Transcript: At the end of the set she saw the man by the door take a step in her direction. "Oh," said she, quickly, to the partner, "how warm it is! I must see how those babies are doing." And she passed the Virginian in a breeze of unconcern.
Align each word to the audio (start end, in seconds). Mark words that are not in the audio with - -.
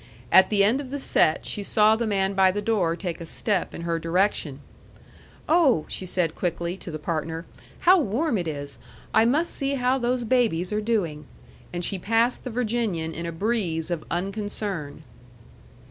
At 0.31 0.49
the 0.49 0.63
end 0.63 0.81
of 0.81 0.89
the 0.89 0.97
set 0.97 1.45
she 1.45 1.61
saw 1.61 1.95
the 1.95 2.07
man 2.07 2.33
by 2.33 2.49
the 2.49 2.59
door 2.59 2.95
take 2.95 3.21
a 3.21 3.25
step 3.27 3.71
in 3.75 3.81
her 3.81 3.99
direction. 3.99 4.61
"Oh," 5.47 5.85
said 5.89 6.31
she, 6.31 6.35
quickly, 6.35 6.75
to 6.77 6.89
the 6.89 6.97
partner, 6.97 7.45
"how 7.81 7.99
warm 7.99 8.35
it 8.39 8.47
is! 8.47 8.79
I 9.13 9.25
must 9.25 9.53
see 9.53 9.75
how 9.75 9.99
those 9.99 10.23
babies 10.23 10.73
are 10.73 10.81
doing." 10.81 11.27
And 11.71 11.85
she 11.85 11.99
passed 11.99 12.43
the 12.43 12.49
Virginian 12.49 13.13
in 13.13 13.27
a 13.27 13.31
breeze 13.31 13.91
of 13.91 14.03
unconcern. 14.09 15.03